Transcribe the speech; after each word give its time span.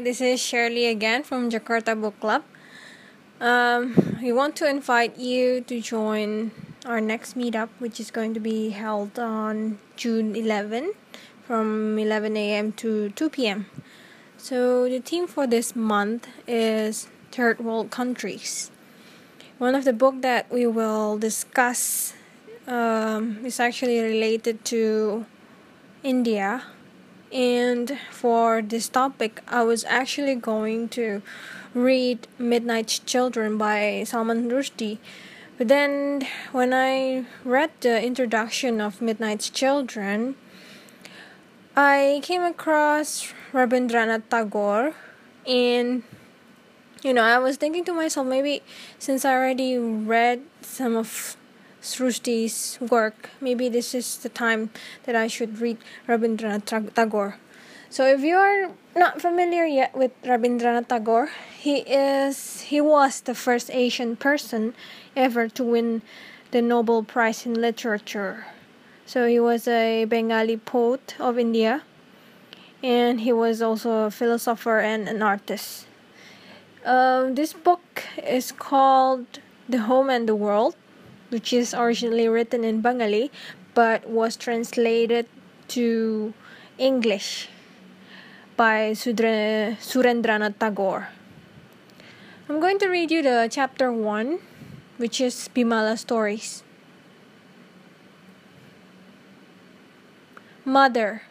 This 0.00 0.22
is 0.22 0.40
Shirley 0.40 0.86
again 0.86 1.24
from 1.24 1.50
Jakarta 1.50 1.92
Book 1.92 2.18
Club. 2.20 2.42
Um, 3.38 4.16
we 4.22 4.32
want 4.32 4.56
to 4.56 4.66
invite 4.66 5.18
you 5.18 5.60
to 5.68 5.78
join 5.82 6.52
our 6.86 7.02
next 7.02 7.36
meetup, 7.36 7.68
which 7.78 8.00
is 8.00 8.10
going 8.10 8.32
to 8.32 8.40
be 8.40 8.70
held 8.70 9.18
on 9.18 9.78
June 9.96 10.34
11 10.34 10.94
from 11.44 11.98
11 11.98 12.34
a.m. 12.34 12.72
to 12.80 13.10
2 13.10 13.28
p.m. 13.28 13.66
So, 14.38 14.88
the 14.88 15.00
theme 15.00 15.26
for 15.26 15.46
this 15.46 15.76
month 15.76 16.28
is 16.48 17.08
third 17.30 17.60
world 17.60 17.90
countries. 17.90 18.70
One 19.58 19.74
of 19.74 19.84
the 19.84 19.92
book 19.92 20.22
that 20.22 20.50
we 20.50 20.66
will 20.66 21.18
discuss 21.18 22.14
um, 22.66 23.44
is 23.44 23.60
actually 23.60 24.00
related 24.00 24.64
to 24.72 25.26
India 26.02 26.64
and 27.32 27.98
for 28.10 28.62
this 28.62 28.88
topic, 28.88 29.42
I 29.46 29.62
was 29.62 29.84
actually 29.84 30.34
going 30.34 30.88
to 30.90 31.22
read 31.74 32.26
Midnight 32.38 33.00
Children 33.06 33.56
by 33.58 34.04
Salman 34.06 34.50
Rushdie. 34.50 34.98
But 35.56 35.68
then, 35.68 36.26
when 36.52 36.72
I 36.72 37.26
read 37.44 37.70
the 37.80 38.02
introduction 38.02 38.80
of 38.80 39.00
Midnight 39.00 39.50
Children, 39.52 40.36
I 41.76 42.20
came 42.22 42.42
across 42.42 43.32
Rabindranath 43.52 44.28
Tagore, 44.28 44.94
and 45.46 46.02
you 47.02 47.14
know, 47.14 47.22
I 47.22 47.38
was 47.38 47.56
thinking 47.56 47.84
to 47.84 47.92
myself, 47.92 48.26
maybe 48.26 48.62
since 48.98 49.24
I 49.24 49.32
already 49.34 49.78
read 49.78 50.42
some 50.62 50.96
of 50.96 51.36
Rushdie's 51.82 52.78
work. 52.80 53.30
Maybe 53.40 53.68
this 53.68 53.94
is 53.94 54.18
the 54.18 54.28
time 54.28 54.70
that 55.04 55.16
I 55.16 55.26
should 55.26 55.60
read 55.60 55.78
Rabindranath 56.08 56.94
Tagore. 56.94 57.36
So 57.88 58.06
if 58.06 58.20
you 58.20 58.36
are 58.36 58.70
not 58.94 59.20
familiar 59.20 59.64
yet 59.64 59.96
with 59.96 60.12
Rabindranath 60.22 60.88
Tagore, 60.88 61.30
he 61.58 61.78
is 61.78 62.60
he 62.62 62.80
was 62.80 63.20
the 63.20 63.34
first 63.34 63.70
Asian 63.72 64.16
person 64.16 64.74
ever 65.16 65.48
to 65.48 65.64
win 65.64 66.02
the 66.50 66.62
Nobel 66.62 67.02
Prize 67.02 67.46
in 67.46 67.54
Literature. 67.54 68.46
So 69.06 69.26
he 69.26 69.40
was 69.40 69.66
a 69.66 70.04
Bengali 70.04 70.56
poet 70.56 71.16
of 71.18 71.38
India 71.38 71.82
and 72.82 73.20
he 73.20 73.32
was 73.32 73.60
also 73.60 74.06
a 74.06 74.10
philosopher 74.10 74.78
and 74.78 75.08
an 75.08 75.22
artist. 75.22 75.86
Um, 76.84 77.34
this 77.34 77.52
book 77.52 78.04
is 78.22 78.52
called 78.52 79.26
The 79.68 79.80
Home 79.80 80.08
and 80.08 80.28
the 80.28 80.34
World 80.34 80.76
which 81.30 81.52
is 81.52 81.72
originally 81.72 82.28
written 82.28 82.62
in 82.62 82.82
Bengali 82.82 83.30
but 83.74 84.08
was 84.08 84.36
translated 84.36 85.26
to 85.68 86.34
English 86.76 87.48
by 88.56 88.92
Sudre, 88.92 89.78
Surendranath 89.80 90.58
Tagore. 90.58 91.08
I'm 92.48 92.60
going 92.60 92.78
to 92.80 92.88
read 92.88 93.10
you 93.10 93.22
the 93.22 93.48
chapter 93.50 93.92
1, 93.92 94.38
which 94.98 95.20
is 95.20 95.48
Bimala 95.54 95.96
Stories. 95.96 96.62
Mother, 100.64 101.22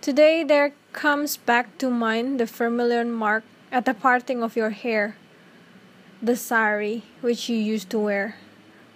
today 0.00 0.42
there 0.42 0.72
comes 0.92 1.36
back 1.36 1.78
to 1.78 1.90
mind 1.90 2.40
the 2.40 2.46
familiar 2.46 3.04
mark 3.04 3.44
at 3.70 3.84
the 3.84 3.94
parting 3.94 4.42
of 4.42 4.56
your 4.56 4.70
hair, 4.70 5.16
the 6.22 6.34
sari 6.34 7.04
which 7.20 7.48
you 7.48 7.56
used 7.56 7.90
to 7.90 7.98
wear 7.98 8.36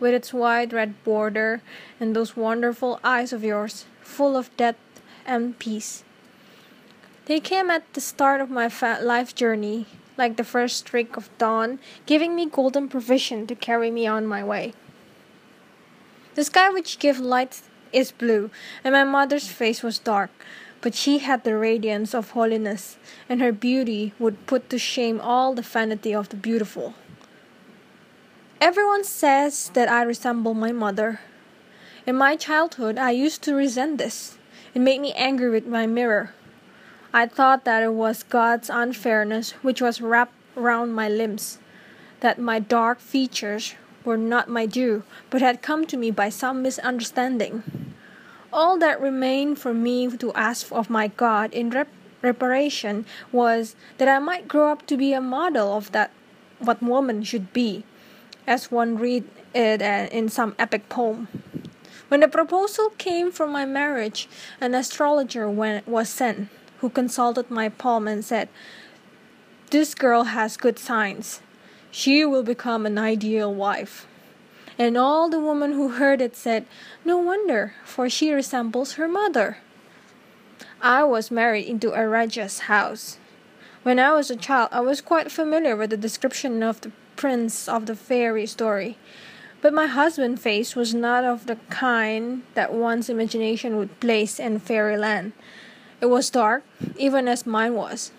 with 0.02 0.12
its 0.12 0.34
wide 0.34 0.72
red 0.72 0.92
border 1.04 1.62
and 2.00 2.14
those 2.14 2.36
wonderful 2.36 2.98
eyes 3.04 3.32
of 3.32 3.44
yours, 3.44 3.86
full 4.00 4.36
of 4.36 4.54
depth 4.56 5.00
and 5.24 5.56
peace. 5.60 6.02
They 7.26 7.38
came 7.38 7.70
at 7.70 7.84
the 7.94 8.00
start 8.00 8.40
of 8.40 8.50
my 8.50 8.68
life 9.00 9.32
journey, 9.32 9.86
like 10.18 10.36
the 10.36 10.44
first 10.44 10.78
streak 10.78 11.16
of 11.16 11.30
dawn, 11.38 11.78
giving 12.04 12.34
me 12.34 12.46
golden 12.46 12.88
provision 12.88 13.46
to 13.46 13.54
carry 13.54 13.92
me 13.92 14.04
on 14.08 14.26
my 14.26 14.42
way. 14.42 14.74
The 16.34 16.42
sky 16.42 16.68
which 16.70 16.98
gives 16.98 17.20
light 17.20 17.62
is 17.92 18.10
blue, 18.10 18.50
and 18.82 18.94
my 18.94 19.04
mother's 19.04 19.46
face 19.46 19.84
was 19.84 20.00
dark, 20.00 20.30
but 20.80 20.96
she 20.96 21.18
had 21.18 21.44
the 21.44 21.56
radiance 21.56 22.12
of 22.12 22.30
holiness, 22.30 22.96
and 23.28 23.40
her 23.40 23.52
beauty 23.52 24.14
would 24.18 24.46
put 24.48 24.68
to 24.70 24.78
shame 24.80 25.20
all 25.20 25.54
the 25.54 25.62
vanity 25.62 26.12
of 26.12 26.30
the 26.30 26.36
beautiful. 26.36 26.94
Everyone 28.62 29.02
says 29.02 29.70
that 29.74 29.90
I 29.90 30.02
resemble 30.02 30.54
my 30.54 30.70
mother. 30.70 31.18
In 32.06 32.14
my 32.14 32.36
childhood, 32.36 32.96
I 32.96 33.10
used 33.10 33.42
to 33.42 33.56
resent 33.56 33.98
this. 33.98 34.38
It 34.72 34.80
made 34.80 35.00
me 35.00 35.12
angry 35.14 35.50
with 35.50 35.66
my 35.66 35.84
mirror. 35.84 36.32
I 37.12 37.26
thought 37.26 37.64
that 37.64 37.82
it 37.82 37.92
was 37.92 38.22
God's 38.22 38.70
unfairness 38.70 39.50
which 39.62 39.82
was 39.82 40.00
wrapped 40.00 40.36
round 40.54 40.94
my 40.94 41.08
limbs, 41.08 41.58
that 42.20 42.38
my 42.38 42.60
dark 42.60 43.00
features 43.00 43.74
were 44.04 44.16
not 44.16 44.48
my 44.48 44.66
due, 44.66 45.02
but 45.28 45.42
had 45.42 45.60
come 45.60 45.84
to 45.86 45.96
me 45.96 46.12
by 46.12 46.28
some 46.28 46.62
misunderstanding. 46.62 47.64
All 48.52 48.78
that 48.78 49.00
remained 49.00 49.58
for 49.58 49.74
me 49.74 50.16
to 50.18 50.32
ask 50.34 50.70
of 50.70 50.88
my 50.88 51.08
God 51.08 51.52
in 51.52 51.70
rep- 51.70 51.88
reparation 52.22 53.06
was 53.32 53.74
that 53.98 54.06
I 54.06 54.20
might 54.20 54.46
grow 54.46 54.70
up 54.70 54.86
to 54.86 54.96
be 54.96 55.12
a 55.12 55.20
model 55.20 55.76
of 55.76 55.90
that 55.90 56.12
what 56.60 56.80
woman 56.80 57.24
should 57.24 57.52
be 57.52 57.84
as 58.46 58.70
one 58.70 58.98
read 58.98 59.24
it 59.54 59.82
uh, 59.82 60.08
in 60.10 60.28
some 60.28 60.54
epic 60.58 60.88
poem. 60.88 61.28
When 62.08 62.20
the 62.20 62.28
proposal 62.28 62.90
came 62.98 63.32
for 63.32 63.46
my 63.46 63.64
marriage, 63.64 64.28
an 64.60 64.74
astrologer 64.74 65.48
was 65.48 66.08
sent 66.08 66.48
who 66.82 66.90
consulted 66.90 67.48
my 67.48 67.68
palm 67.68 68.08
and 68.08 68.24
said, 68.24 68.48
This 69.70 69.94
girl 69.94 70.24
has 70.24 70.56
good 70.56 70.80
signs. 70.80 71.40
She 71.92 72.24
will 72.24 72.42
become 72.42 72.84
an 72.84 72.98
ideal 72.98 73.54
wife. 73.54 74.06
And 74.78 74.98
all 74.98 75.30
the 75.30 75.38
women 75.38 75.72
who 75.72 75.90
heard 75.90 76.20
it 76.20 76.34
said, 76.34 76.66
No 77.04 77.18
wonder, 77.18 77.74
for 77.84 78.10
she 78.10 78.32
resembles 78.32 78.94
her 78.94 79.06
mother. 79.06 79.58
I 80.80 81.04
was 81.04 81.30
married 81.30 81.66
into 81.66 81.92
a 81.92 82.08
Raja's 82.08 82.60
house. 82.60 83.18
When 83.84 84.00
I 84.00 84.12
was 84.12 84.28
a 84.28 84.36
child, 84.36 84.70
I 84.72 84.80
was 84.80 85.00
quite 85.00 85.30
familiar 85.30 85.76
with 85.76 85.90
the 85.90 85.96
description 85.96 86.64
of 86.64 86.80
the 86.80 86.90
prince 87.16 87.68
of 87.68 87.86
the 87.86 87.96
fairy 87.96 88.46
story. 88.46 88.98
But 89.60 89.72
my 89.72 89.86
husband's 89.86 90.42
face 90.42 90.74
was 90.74 90.92
not 90.92 91.24
of 91.24 91.46
the 91.46 91.56
kind 91.70 92.42
that 92.54 92.72
one's 92.72 93.08
imagination 93.08 93.76
would 93.76 94.00
place 94.00 94.40
in 94.40 94.58
fairyland. 94.58 95.32
It 96.00 96.06
was 96.06 96.30
dark, 96.30 96.64
even 96.96 97.28
as 97.28 97.46
mine 97.46 97.74
was. 97.74 98.10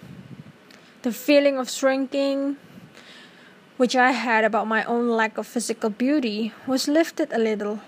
The 1.02 1.12
feeling 1.12 1.58
of 1.58 1.70
shrinking, 1.70 2.56
which 3.76 3.94
I 3.94 4.12
had 4.12 4.46
about 4.46 4.68
my 4.68 4.86
own 4.86 5.10
lack 5.10 5.38
of 5.38 5.46
physical 5.46 5.90
beauty, 5.90 6.54
was 6.66 6.88
lifted 6.88 7.34
a 7.34 7.38
little. 7.38 7.82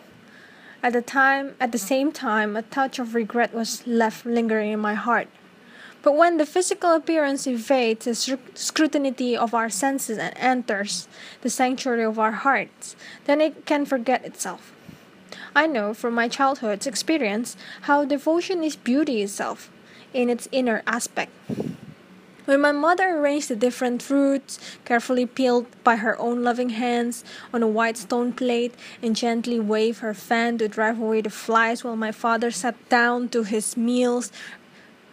At 0.84 0.92
the 0.92 1.02
time, 1.02 1.56
at 1.60 1.72
the 1.72 1.78
same 1.78 2.12
time, 2.12 2.58
a 2.58 2.62
touch 2.62 3.00
of 3.00 3.16
regret 3.16 3.54
was 3.54 3.88
left 3.88 4.26
lingering 4.26 4.74
in 4.74 4.80
my 4.82 4.96
heart. 4.96 5.30
But 6.06 6.16
when 6.16 6.38
the 6.38 6.46
physical 6.46 6.92
appearance 6.94 7.48
evades 7.48 8.06
the 8.06 8.38
scrutiny 8.54 9.36
of 9.36 9.56
our 9.56 9.72
senses 9.72 10.20
and 10.20 10.38
enters 10.38 11.08
the 11.42 11.50
sanctuary 11.50 12.04
of 12.04 12.20
our 12.20 12.32
hearts, 12.32 12.96
then 13.24 13.42
it 13.42 13.66
can 13.66 13.88
forget 13.88 14.24
itself. 14.24 14.72
I 15.56 15.66
know 15.66 15.96
from 15.96 16.14
my 16.14 16.28
childhood's 16.28 16.86
experience 16.86 17.58
how 17.90 18.06
devotion 18.06 18.64
is 18.64 18.76
beauty 18.76 19.24
itself 19.24 19.72
in 20.14 20.30
its 20.30 20.48
inner 20.52 20.84
aspect. 20.86 21.32
When 22.46 22.62
my 22.62 22.72
mother 22.72 23.10
arranged 23.18 23.50
the 23.50 23.56
different 23.56 24.04
fruits, 24.04 24.60
carefully 24.86 25.26
peeled 25.26 25.66
by 25.84 25.96
her 25.96 26.16
own 26.20 26.44
loving 26.44 26.70
hands, 26.70 27.24
on 27.52 27.64
a 27.64 27.68
white 27.68 27.98
stone 27.98 28.32
plate, 28.32 28.76
and 29.02 29.16
gently 29.16 29.60
waved 29.60 30.02
her 30.02 30.14
fan 30.14 30.60
to 30.60 30.68
drive 30.68 31.00
away 31.00 31.22
the 31.22 31.32
flies 31.32 31.84
while 31.84 31.96
my 31.96 32.12
father 32.12 32.52
sat 32.52 32.78
down 32.90 33.30
to 33.30 33.42
his 33.42 33.76
meals, 33.76 34.32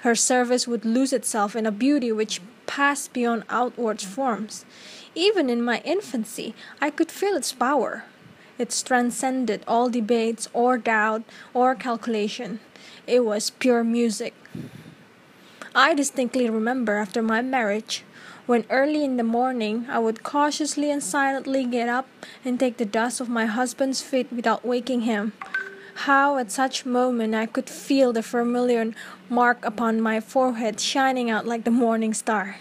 her 0.02 0.14
service 0.14 0.66
would 0.66 0.84
lose 0.84 1.12
itself 1.12 1.54
in 1.54 1.64
a 1.64 1.70
beauty 1.70 2.10
which 2.10 2.40
passed 2.66 3.12
beyond 3.12 3.44
outward 3.48 4.00
forms. 4.00 4.64
Even 5.14 5.49
in 5.49 5.62
my 5.62 5.81
infancy, 5.84 6.54
I 6.81 6.90
could 6.90 7.10
feel 7.10 7.37
its 7.37 7.52
power. 7.52 8.04
It 8.58 8.82
transcended 8.84 9.62
all 9.66 9.88
debates 9.90 10.49
or 10.52 10.76
doubt 10.76 11.22
or 11.54 11.75
calculation. 11.75 12.60
It 13.06 13.25
was 13.25 13.50
pure 13.50 13.84
music. 13.84 14.34
I 15.75 15.94
distinctly 15.94 16.50
remember 16.50 16.96
after 16.96 17.22
my 17.22 17.40
marriage, 17.40 18.05
when 18.46 18.66
early 18.70 19.05
in 19.05 19.16
the 19.16 19.25
morning 19.25 19.87
I 19.88 20.00
would 20.00 20.25
cautiously 20.25 20.90
and 20.90 21.02
silently 21.02 21.64
get 21.64 21.88
up 21.88 22.08
and 22.44 22.58
take 22.58 22.76
the 22.76 22.84
dust 22.84 23.20
of 23.20 23.28
my 23.28 23.46
husband's 23.46 24.02
feet 24.02 24.32
without 24.32 24.66
waking 24.66 25.02
him. 25.02 25.32
How 25.94 26.39
at 26.39 26.50
such 26.50 26.85
moment 26.85 27.35
I 27.35 27.47
could 27.47 27.69
feel 27.69 28.12
the 28.12 28.23
vermilion 28.23 28.94
mark 29.29 29.65
upon 29.65 30.00
my 30.00 30.21
forehead 30.21 30.81
shining 30.81 31.31
out 31.31 31.47
like 31.47 31.65
the 31.65 31.71
morning 31.71 32.15
star. 32.15 32.56